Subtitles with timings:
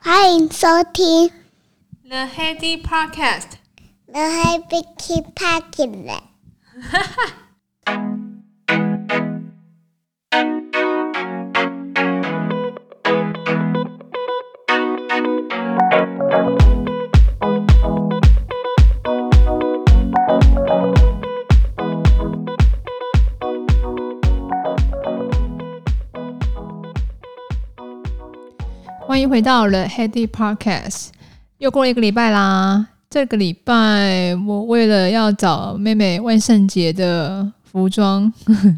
[0.00, 1.31] 欢迎收听
[2.07, 4.83] The Heady Podcast。The Heady
[5.33, 6.21] Podcast。
[6.91, 7.33] 哈哈。
[29.31, 31.07] 回到了 Heady Podcast，
[31.59, 32.85] 又过了一个礼拜啦。
[33.09, 38.29] 这个礼拜我为了要找妹妹万圣节的服装，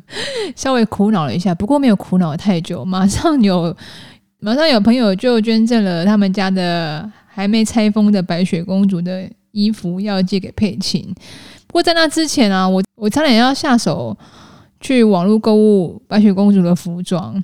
[0.55, 1.55] 稍微苦恼了一下。
[1.55, 3.75] 不过没有苦恼太久，马上有
[4.41, 11.11] 马上有朋友就捐赠了他们家的还没拆封的白雪公主的衣服，要寄给佩琴。
[11.65, 14.15] 不过在那之前啊，我我差点要下手
[14.79, 17.43] 去网络购物白雪公主的服装。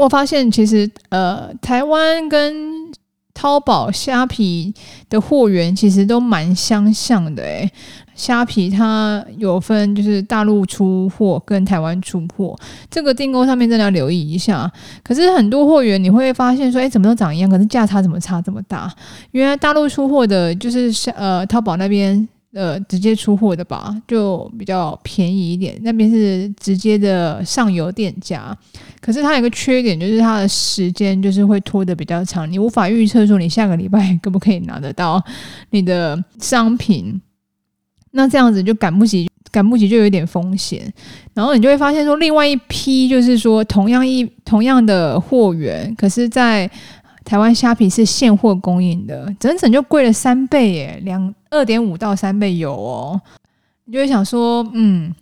[0.00, 2.90] 我发现其实呃，台湾跟
[3.34, 4.72] 淘宝、虾皮
[5.08, 7.70] 的货源其实都蛮相像的诶。
[8.14, 12.58] 虾皮它有分就是大陆出货跟台湾出货，
[12.90, 14.70] 这个订购上面真的要留意一下。
[15.02, 18.92] 可是很多货源你会发现说，诶，怎么都长一样，可是价差怎么差这么大？
[19.30, 22.28] 原来大陆出货的就是呃，淘宝那边。
[22.52, 25.78] 呃，直接出货的吧，就比较便宜一点。
[25.82, 28.52] 那边是直接的上游店家，
[29.00, 35.22] 可是它有一个缺点，就是它的时间就是会拖得比较长，你无法预测说你下个礼拜可不可以拿得到
[35.70, 37.20] 你的商品。
[38.12, 40.92] 那这样子就赶不及，赶不及就有点风险。
[41.32, 46.68] 然后你就会发现说，另外一批就是说同样一同样的货源，可是在
[47.24, 53.20] 台湾虾皮是现货供应的，整整就贵了三倍耶，两二点五到三倍有哦。
[53.84, 55.14] 你就会想说，嗯，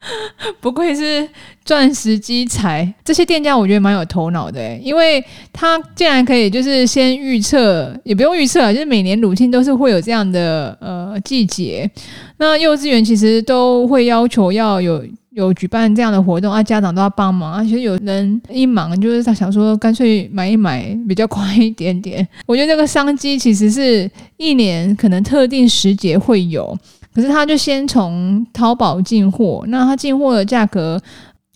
[0.60, 1.28] 不愧是
[1.64, 11.90] 钻石机财，这些店家我觉得蛮有头脑的，因为他竟然可以就是先预测，也不用预测，就是每年乳清都是会有这样的呃季节，
[12.38, 15.04] 那幼稚园其实都会要求要有。
[15.32, 22.26] 有举办这样的活动啊，家长都要帮忙，啊，其实有人一忙，就是他想说干脆买一买比较快一点点。
[22.44, 26.76] 我觉得这个商机其实是一年可能特定时节会有，
[27.18, 31.02] 可是他就先从淘宝进货，那他进货的价格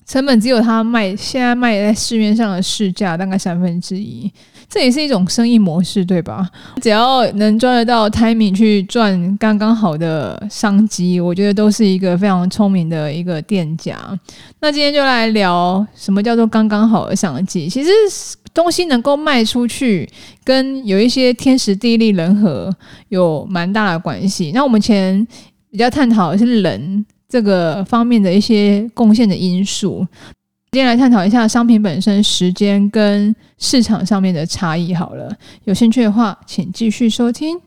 [0.05, 4.29] 成本只有他卖现在卖在市面上的市价大概三分之一。
[4.69, 6.49] 这也是一种生意模式，对吧？
[6.81, 13.97] 只要能赚得到 timing 去赚刚刚好的商机，我觉得都是一个非常聪明的一个店家。
[14.61, 17.69] 那今天就来聊什么叫做刚刚好的商机。
[17.69, 17.91] 其实
[18.55, 20.09] 东西能够卖出去，
[20.43, 22.75] 跟有一些天时地利人和
[23.11, 24.53] 有蛮大的关系。
[24.55, 25.27] 那我们前
[25.73, 30.07] 比较探讨的是人这个方面的一些贡献的因素。
[30.71, 34.95] 今天来探讨一下商品本身时间跟市场上面的差异。
[34.95, 35.35] 好了，
[35.65, 37.59] 有兴趣的话，请继续收听。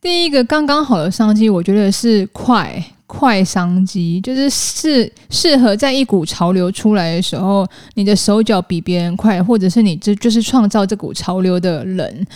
[0.00, 12.26] 第一个刚刚好的商机，我觉得是快快商机，就是适适合在一股潮流出来的时候，你的手脚比别人快，或者是你这就是创造这股潮流的人。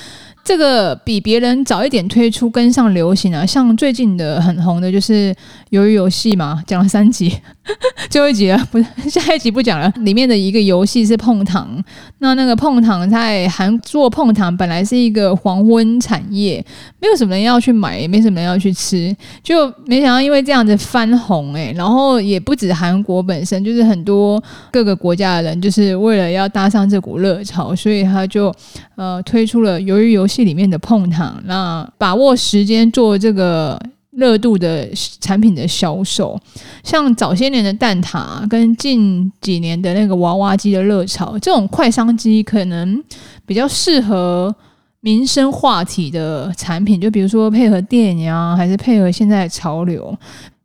[0.45, 5.33] 这个比别人早一点推出，跟上流行啊，像最近的很红的就是
[5.71, 7.33] 鱿鱼游戏嘛，讲了三集，
[8.11, 9.89] 最后一集了，不是下一集不讲了。
[9.99, 11.81] 里面的一个游戏是碰糖，
[12.19, 16.65] 那那个碰糖在韩做碰糖本来是一个黄昏产业，
[16.99, 19.15] 没有什么人要去买，也没什么人要去吃，
[19.45, 24.43] 就没想到因为这样子翻红哎，然后也不止韩国本身，就是很多
[24.73, 28.53] 各个国家的人，就是为了要搭上这股热潮，所以他就
[28.97, 30.32] 呃推出了鱿鱼游戏。
[30.33, 33.79] 戏里面的碰糖，那把握时间做这个
[34.13, 34.89] 热度的
[35.21, 36.39] 产品的销售，
[36.83, 43.03] 像早些年的蛋挞跟近几年的那个娃娃机的热潮，这种快商机可能
[43.45, 44.55] 比较适合
[45.01, 50.17] 民生话题的产品，就比如说配合电影啊，还是配合现在的潮流，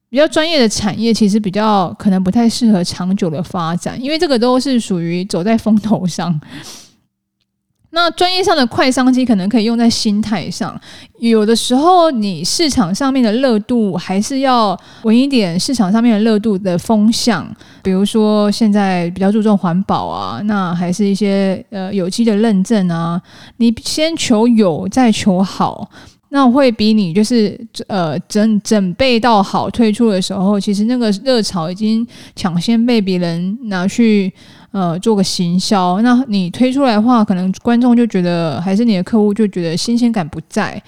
[0.09, 6.39] 比较专业的产业，其实比较可能不太适合长久的发展，因为这个都是属于走在风头上。
[7.97, 10.79] 那专业上的快商机可能可以用在心态上，
[11.17, 17.51] 有的时候你市场上面的热度还是要稳一点，市场上面的热度的风向，
[17.81, 23.19] 比如说现在比较注重环保啊，那还是一些呃有机的认证啊，
[23.57, 25.89] 你先求有再求好。
[26.29, 27.57] 那会比你就是
[27.88, 32.05] 呃整整备到好推出的时候，其实那个热潮已经
[32.35, 34.31] 抢先被别人拿去
[34.77, 36.00] 呃做个行销。
[36.01, 40.81] 那你推出来的话，可能观众就觉得还是你的客户就觉得新鲜感不在，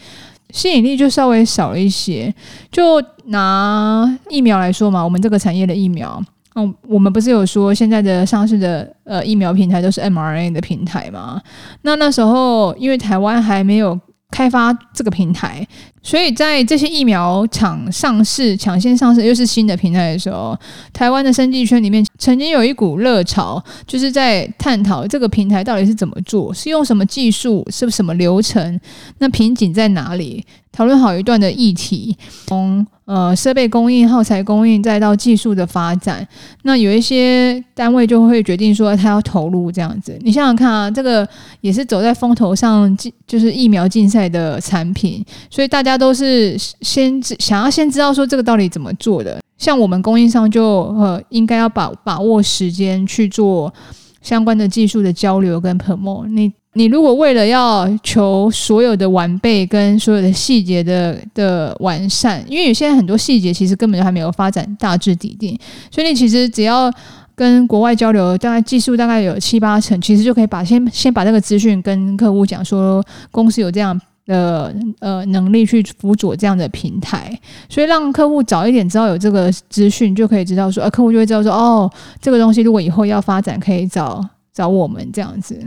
[0.51, 2.33] 吸引力就稍微少了一些。
[2.71, 6.21] 就拿疫苗来说嘛，我们这个产业的疫苗，
[6.55, 11.41] 嗯，我们不是有说现在的上市的呃疫苗平台都是 mRNA 的平台吗？
[11.81, 13.99] 那那时候因为台湾还没有。
[14.39, 15.67] 开发这个平台，
[16.01, 20.57] 所以在这些疫苗厂上市、抢先上市又是新的平台的时候，
[20.93, 28.79] 台湾的生技圈里面曾经有一股热潮，就是在探讨这个平台到底是怎么做，是用什么技术，是什么流程，
[29.17, 30.45] 那瓶颈在哪里？
[30.71, 36.25] 讨论好一段的议题，从呃设备供应、耗材供应，再到技术的发展，
[36.61, 40.15] 那有一些单位就会决定说他要投入这样子。
[40.21, 41.27] 你想想看啊，这个
[41.61, 42.95] 也是走在风头上，
[43.25, 49.41] 就是疫苗竞赛的产品，所以大家都是先想要先知道说这个到底怎么做的。
[49.57, 53.73] 像我们供应商就呃应该要把把握时间去做
[54.21, 56.27] 相关的技术的交流跟 promo。
[56.27, 56.53] 你。
[56.73, 65.57] 你如果为了要求所有的完备跟所有的细节的的完善，因为有些很多细节其实根本就还没有发展大致底定，
[65.89, 66.91] 所以你其实只要
[67.33, 77.35] 跟国外交流，大概技术大概有七八成，其实就可以把先先把这个资讯跟客户讲说，公司有这样的呃能力去辅佐这样的平台，
[77.67, 84.23] 所以让客户早一点知道有这个资讯，就可以知道说，呃，客户就会知道说，哦，这个东西如果以后要发展，可以找
[84.53, 85.59] 找我们这样子。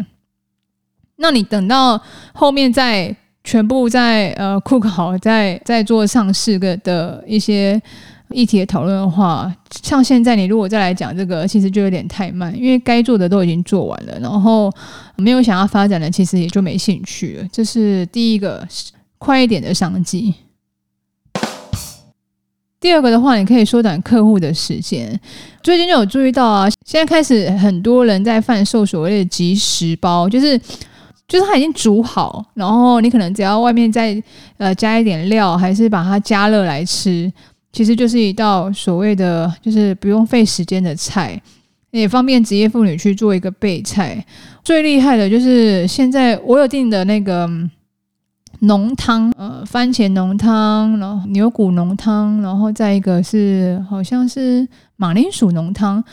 [1.17, 2.01] 那你等到
[2.33, 3.15] 后面再
[3.45, 7.81] 全部在呃库考，再再做上市个的一些
[8.31, 14.73] 议题的讨论的话，像现在你如果再来讲这个，其实就有点太慢，因为该做的都已经做完了，然后
[15.17, 17.49] 没有想要发展的，其实也就没兴趣了。
[17.53, 18.67] 这是第一个
[19.19, 20.35] 快一点的商机。
[22.81, 25.21] 第二个的话，你可以缩短客户的时间。
[25.63, 30.61] 最近就有注意到啊，现在开始很多人在贩售所谓的即食包，就是。
[31.33, 34.23] 就是它已经煮好，然后你可能只要外面再
[34.59, 37.33] 呃加一点料，还是把它加热来吃，
[37.73, 41.41] 其实就是一道所谓的就是不用费时间的菜，
[41.91, 44.23] 也方便职业妇女去做一个备菜。
[44.63, 47.49] 最厉害的就是现在我有订的那个
[48.61, 56.05] 浓汤，呃，番茄浓汤，然后牛骨浓汤，然后再一个是好像是马铃薯浓汤，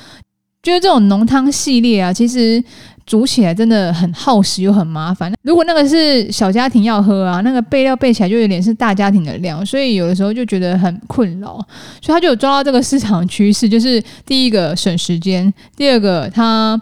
[0.64, 2.64] 就是这种浓汤系列啊，其实。
[3.10, 5.34] 煮起来真的很耗时又很麻烦。
[5.42, 11.54] 如果那个是小家庭要喝啊，那个备料备起来就有点是大家庭的量，所以有的时候就觉得很困扰。
[12.00, 16.80] 所以他就有抓到这个市场趋势，就是第一个省时间，第二个他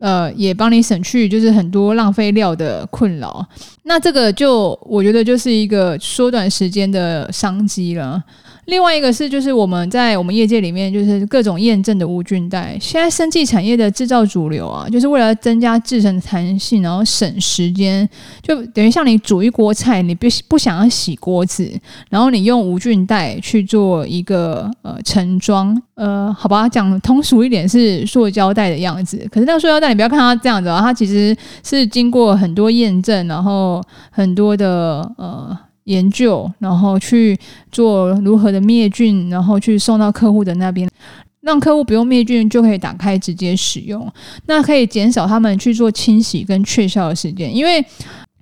[0.00, 3.42] 呃也帮你省去就是很多浪费料的困扰。
[3.84, 8.22] 那这个就我觉得就是一个缩短时间的商机了。
[8.70, 12.78] 另外一个是，就是我们在我们业界里面，就是各种验证的无菌袋。
[12.80, 18.08] 现在生技产业的制造主流啊，就是为了增加制程的弹性，然后省时间，
[18.40, 21.68] 就等于像你煮一锅菜，你不不想要洗锅子，
[22.08, 29.18] 然后你用无菌袋去做一个呃盛装，呃，好吧，讲通俗一点是塑胶袋的样子。
[29.32, 33.82] 可是那个塑胶袋，你不要看它这样子啊，它其实是经过很多验证，然后
[34.12, 35.58] 很多的呃。
[35.84, 37.38] 研究，然后去
[37.70, 40.88] 做如何的灭菌，然后去送到客户的那边，
[41.40, 44.10] 让客户不用灭菌就可以打开直接使用，
[44.46, 47.84] 那可以减少他们去做清洗跟确效的时间，因为。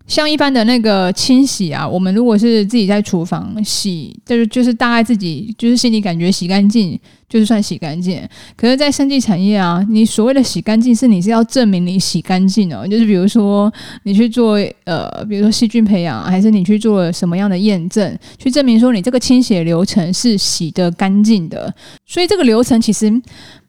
[0.09, 6.99] 像一般的那个清洗啊，我们如果是自己在厨房洗，就是就是大概自己就是心里感觉洗干净，
[7.29, 8.19] 就是算洗干净。
[8.57, 12.89] 可是，在生技产业啊，你所谓的洗干净，是你是要证明你洗干净哦。
[12.89, 13.71] 就是比如说
[14.05, 21.73] 你去做呃，比如说细菌培养，还是你去做什么样的验证，去证明说你这个清洗流程是洗得干净的。
[22.07, 23.13] 所以这个流程其实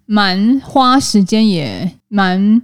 [0.06, 2.62] 蛮花时间，也蛮。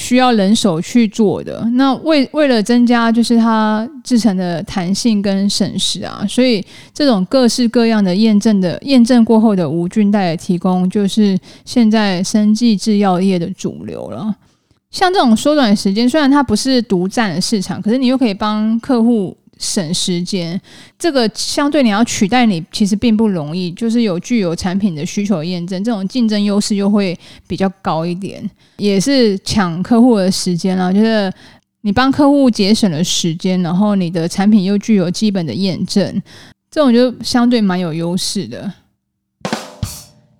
[0.00, 6.64] 需要人手去做的，那为为了增加就是它制成的弹性跟省时啊，所以
[6.94, 14.34] 这种各式各样的验证的验证过后的无菌袋的提供，就是现在生技制药业的主流了。
[14.90, 19.36] 像这种缩短时间，虽然它不是独占的市场，可是你又可以帮客户。
[19.60, 20.58] 省时间，
[20.98, 23.70] 这个相对你要取代你，其实并不容易。
[23.72, 28.42] 就是有具有产品的需求验证，这种竞争优势又会比较高一点，
[28.78, 30.90] 也是抢客户的时间啦。
[30.90, 31.30] 就是
[31.82, 36.22] 你帮客户节省了时间，然后你的产品又具有基本的验证，
[36.70, 38.72] 这种就相对蛮有优势的。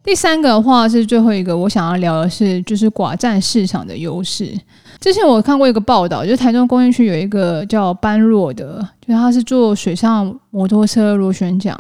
[0.03, 4.59] 第三个的话是最后一个，我想要聊的是，就是寡占市场的优势。
[4.99, 8.87] 之前我看过一个报道，就是台中工业区有一个叫般若的。
[9.11, 11.77] 所以他是做水上摩托车螺旋桨。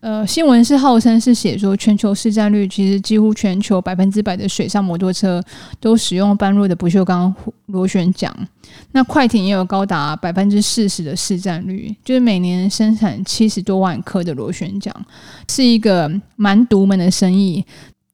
[0.00, 5.40] 呃，新闻是号称是写说全球市占率，其实几乎全球百分之百的水上摩托车
[5.78, 7.32] 都使用般若的不锈钢
[7.66, 8.34] 螺旋桨。
[8.90, 14.92] 那快艇也有高达百分之四十的市占率，就是每年生产七十多万颗的螺旋桨，
[15.48, 17.64] 是一个蛮独门的生意。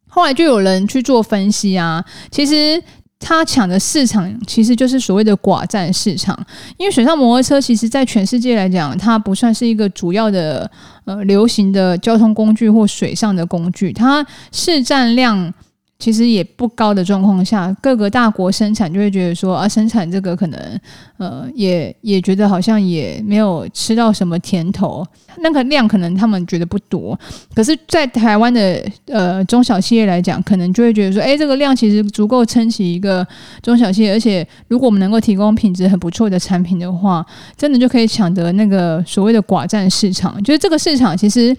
[0.08, 2.82] 后来就有人去做分析啊，其实。
[3.20, 6.38] 他抢的市场其实就是所谓的寡占市场，
[6.76, 10.70] 因为水上摩托车其实在全世界来讲，它不算是一个主要的
[11.04, 15.52] 呃流行的交通工具或水上的工具，它市占量。
[15.99, 20.81] 其实也不高的状况下，各个大国生产就会觉得说啊，生产这个可能
[21.17, 25.05] 呃，也也觉得好像也没有吃到什么甜头，
[25.38, 27.19] 那个量可能他们觉得不多。
[27.52, 33.26] 可是，在台湾的呃中小企业来讲，可能就会觉得说，哎，这个量其实足够撑起一个
[33.61, 37.26] 中小企业，而且如果我们能够提供品质很不错的产品的话，
[37.57, 40.40] 真的就可以抢得那个所谓的寡占市场。
[40.45, 41.57] 就是这个市场其实。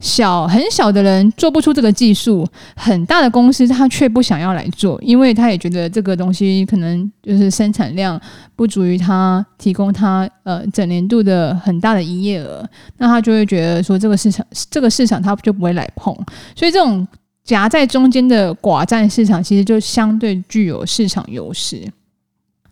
[0.00, 8.18] 小很小的人做不出这个技术，很大的公司他却不想要来做，因为他也觉得这个东西可能就是生产量
[8.56, 12.66] 不足以他提供他呃整年度的很大的营业额，
[12.96, 16.14] 那他就会觉得说这个市场这个市场他就不会来碰，
[16.56, 17.06] 所以这种
[17.44, 21.86] 夹在中间的寡占市场其实就相对具有市场优势。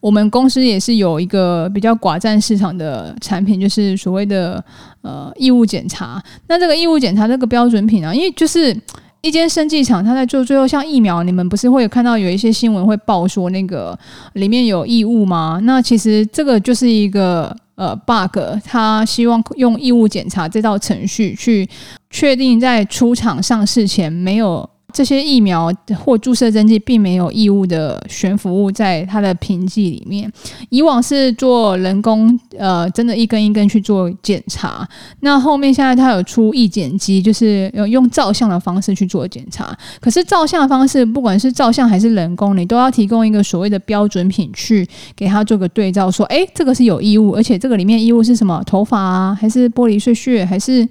[0.01, 4.63] 我们公司也是有一个比较寡占市场的产品，就是所谓的
[5.03, 6.23] 呃义务检查。
[6.47, 8.77] 那这个义务检查这个标准品啊，因为就是
[9.21, 13.99] 一间生技厂，它在做最后像疫苗，你们不是会有看到有一些新闻会报说那个
[14.35, 15.59] 里面有异物吗？
[15.65, 21.69] 那其实这个就是一个呃 bug，他希望用义务检查这道程序去
[22.11, 24.69] 确定在出厂上市前没有。
[24.93, 25.71] 这些疫苗
[26.03, 30.31] 或注射针剂并没有异物的悬浮物在它的瓶剂里面。
[30.71, 34.89] 以往是做人工，呃，真的一根一根去做检查。
[35.21, 39.77] 那后面现在它有出意检机，就是用照相的方式去做检查。
[40.01, 48.63] 可是照相的方式，不管是照相还是人工，你都要提供一个所谓的标准品去给它做个对照，说，哎，这个是有异物，而且这个里面异物是什么？
[48.65, 50.89] 头发啊，还是玻璃碎屑，还是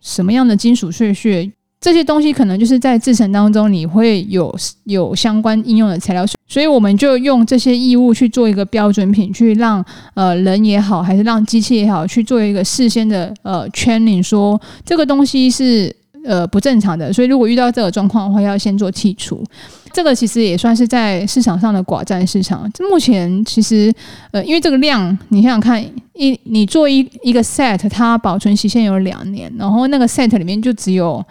[0.00, 1.50] 什么样的金属碎屑？
[1.80, 9.82] 这些东西可能就是在制程当中你会有有相关应用的材料，所以我们就用这些异物去做一个标准品，去让
[10.12, 15.90] 呃人也好，还是让机器也好，去做一个事先的呃 training，说这个东西是
[16.22, 19.42] 呃不正常的，所以如果遇到这个状况的话，要先做剔除。
[19.90, 22.70] 这个其实也算是在市场上的寡占市场。
[22.90, 23.90] 目前其实
[24.32, 25.82] 呃，因为这个量，你想想看，
[26.12, 31.24] 一你做一一个 set，它保存期限有两年，然后那个 set 里面就只有。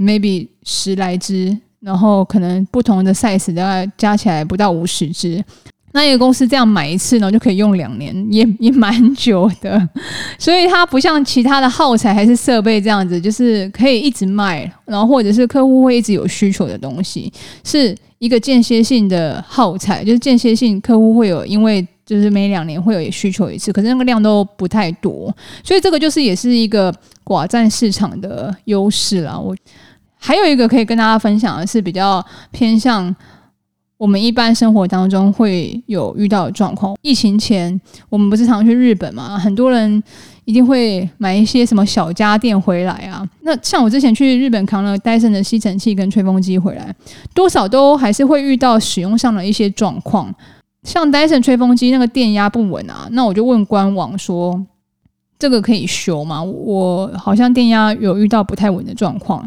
[0.00, 5.44] Maybe 十来只，然后可能不同的 size 大概加起来不到五十只。
[5.92, 9.88] 那一个公司这样买一次呢，就可以用两年，也也蛮久的。
[10.38, 17.32] 所以它不像其他的耗材还是设备这样子，就是可以一直卖，然后或者是客户会一直有需求的东西，
[17.64, 29.36] 是一个间歇性的耗材，就是间歇性客户会有，因为就是每两年会有需求一次，可是那个量都不太多，所以这个就是也是一个寡占市场的优势啦。
[29.36, 29.56] 我。
[30.22, 33.14] 还有一个可以跟大家分享的是，比较偏向
[33.96, 36.94] 我们一般生活当中会有遇到的状况。
[37.00, 39.38] 疫情前，我们不是常去日本嘛？
[39.38, 40.02] 很多人
[40.44, 43.26] 一定会买一些什么小家电回来啊。
[43.40, 46.94] 那像我之前去日本扛了戴森的吸尘器跟吹风机回来，
[47.34, 50.32] 多少都还是会遇到使用上的一些状况。
[50.82, 54.66] 像戴森吹风机那个电压不稳啊，那我就问官网说。
[55.38, 56.42] 这个可以修吗？
[56.42, 59.42] 我好像电压有遇到不太稳的状况，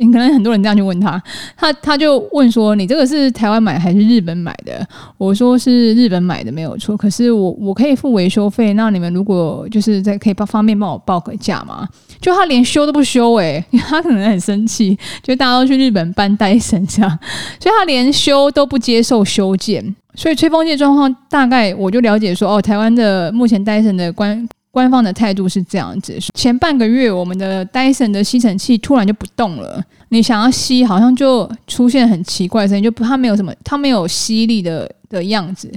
[0.00, 1.22] 你可能很多人这样去问他，
[1.56, 4.86] 他他就问说：“你这个是台湾买还是日本买的？”
[5.18, 6.96] 我说是日本买的，没有错。
[6.96, 11.86] 可是我我可以付维修费，那你们如果就是在可以帮方便帮我报个价吗？
[12.18, 17.18] 就他连修都不修诶，他可能很生气，就大家都去日本搬戴森这样，
[17.60, 19.94] 所以他连修都不接受修建。
[20.14, 24.48] 所以吹风机的状况大概我就了解说，哦，台湾的目前戴森的关。
[24.72, 35.68] 官方的态度是这样子：前半个月，我们的戴森的吸尘器突然就不动了，你想要吸，好像就出现很奇怪的声音，就它没有什么，它没有吸力的的样子。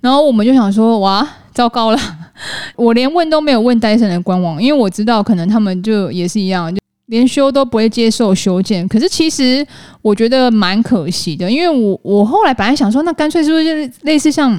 [0.00, 1.98] 然后我们就想说：哇，糟糕了！
[2.76, 8.88] 我连问都没有问戴森的官网，因为我知道可能他们就也是一样，就连修都不会接受修件。
[8.88, 9.66] 可是其实
[10.00, 14.58] 我觉得蛮可惜的，因为我我后来本来想说，那干脆是不是就是类似像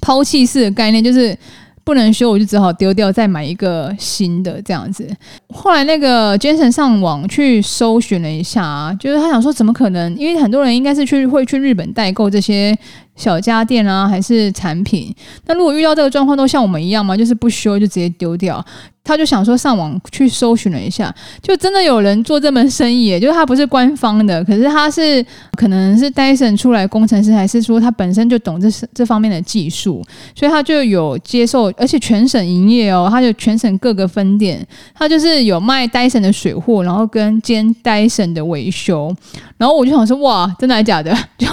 [0.00, 1.36] 抛弃式的概念，就是。
[1.84, 5.06] 不能修，我就只好丢掉，再买一个新的这样子。
[5.54, 10.16] 后来那个 Jason 上网去搜寻了一下啊，就是他想说怎么可能？
[10.16, 12.76] 因为很多人应该是去会去日本代购这些
[13.16, 15.14] 小家电啊，还是产品。
[15.46, 17.16] 那如果遇到这个状况，都像我们一样吗？
[17.16, 18.64] 就是不修就直接丢掉。
[19.06, 25.22] 他就想说上网去搜寻了一下，就真的有人做这门生意，就是他不是官方的，可是他是
[25.58, 30.02] 可能是 Dyson 出来工程师，还是说他本身就懂这这方面的技术，
[30.34, 39.14] 所以他就有接受，而且全省营业哦，他就全省各个分店，他就是有卖 Dyson 的水货，然后跟兼 Dyson 的维修，
[39.58, 41.14] 然后我就想说哇，真的还假的？
[41.36, 41.46] 就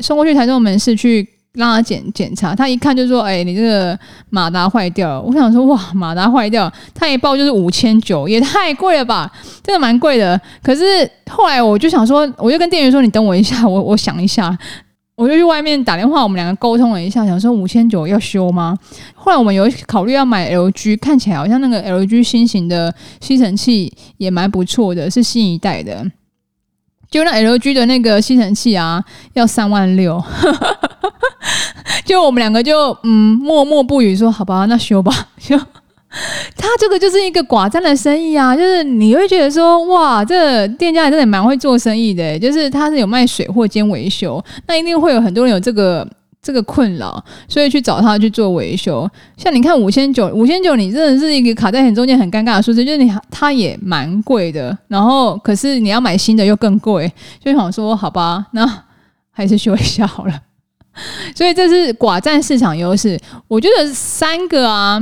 [0.00, 1.28] 送过去台中门市去。
[1.56, 3.96] 让他检检查，他一看就说：“哎、你这个
[4.28, 9.32] 马达坏掉了。”我想说：“哇，马达坏掉，他一报就是五千九，也太贵了吧？
[9.62, 14.58] 真的蛮贵的。”可是后来我就想说，我就跟店员说：“你等我一下，我我想一下。”
[15.14, 18.76] 我就去外面打电话，我们两个沟通了一下，想说五千九要修吗？
[19.14, 26.04] 后来我们有考虑要买 LG，看起来好像那个 LG 新型的吸尘器也蛮不错的，是新一代的。
[27.14, 29.00] 就那 LG 的那个吸尘器啊，
[29.34, 30.20] 要三万六。
[32.04, 35.12] 就我们两个就嗯默默不语说好吧，那修吧。
[35.38, 35.56] 修
[36.56, 46.04] 他这个就是一个寡占的生意啊，就是你会觉得说哇，这店家也真的蛮会做生意的，就是他是有卖水货兼维修，那一定会有很多人有这个
[46.44, 49.08] 这个困扰，所以去找他去做维修。
[49.38, 57.10] 像你看五千九，五千九，你真的是一个卡在很中间很尴尬的数字，就是你他也蛮贵的，然后可是你要买新的又更贵，
[57.42, 58.84] 就想说好吧， 那
[59.30, 60.38] 还是修一下好了。
[61.34, 63.18] 所以这是寡占市场优势。
[63.48, 65.00] 我觉得三个啊，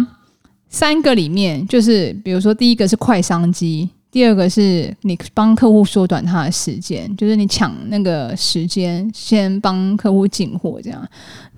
[0.68, 11.08] 三个里面就是，比如说第一个是快商机，第二个是你帮客户缩短他的时间，就是你抢那个时间，先帮客户进货这样。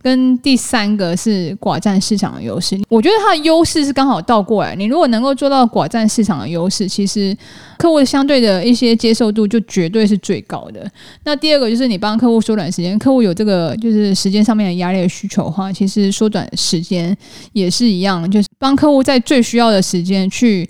[0.00, 4.76] 跟第三个是寡占市场的优势，我觉得它的优势是刚好倒过来。
[4.76, 7.34] 你如果能够做到寡占市场的优势，其实
[7.78, 10.86] 客户相对的一些接受度就绝对是最高的。
[11.24, 17.16] 那第二个就是你帮客户缩短时间，客户有这个就是时间上面的压力的需求的话，其实缩短时间
[17.54, 20.68] 也是一样，就是帮客户在最需要的时间去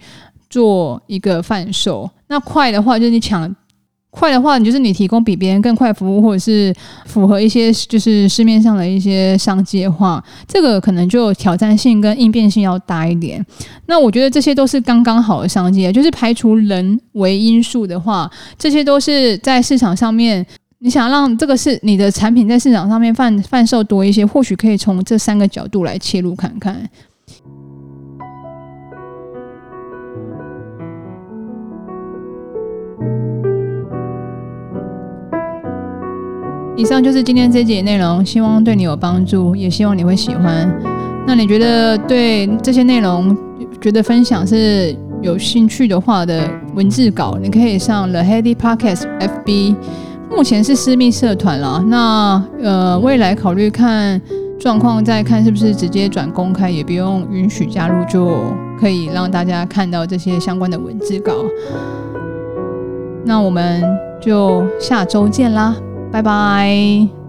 [0.54, 2.08] 做一个贩售。
[2.28, 3.52] 那快的话就是你抢。
[4.16, 6.72] 快的话，你就是你提供比别人更快服务，或者是
[7.04, 13.44] 符合一些就是市面上的一些商机的话，这个可能就挑战性跟应变性要大一点。
[13.86, 20.46] 那我觉得这些都是刚刚好的商机，就是排除人为因素的话，这些都是在市场上面，
[20.78, 26.88] 你想让这个是你的产品在市场上面贩贩售多一些，或许可以从这三个角度来切入看看。
[36.84, 40.70] 以上就是今天这集内容，希望对你有帮助，也希望你会喜欢。
[41.26, 43.34] 那你觉得对这些内容
[43.80, 49.76] 觉得分享是有兴趣的话的文字稿，你可以上 The Heady Podcast FB，
[50.30, 51.82] 目前是私密社团啦。
[51.88, 54.20] 那呃，未来考虑看
[54.60, 58.36] 状况再看是不是直接转公开，也不用允许加入，就
[58.78, 61.32] 可以让大家看到这些相关的文字稿。
[63.24, 63.82] 那我们
[64.20, 65.74] 就下周见啦。
[66.14, 67.23] 拜拜。